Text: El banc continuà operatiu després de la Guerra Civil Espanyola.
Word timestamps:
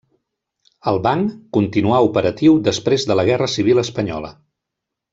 El 0.91 0.97
banc 1.07 1.35
continuà 1.59 1.99
operatiu 2.07 2.57
després 2.71 3.07
de 3.13 3.19
la 3.21 3.27
Guerra 3.31 3.51
Civil 3.59 3.87
Espanyola. 3.87 4.37